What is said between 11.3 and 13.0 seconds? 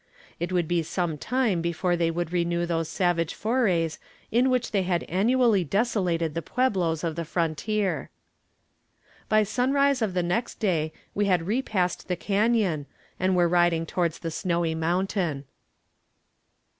repassed the canon,